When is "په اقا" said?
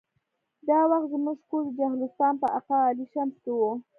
2.41-2.77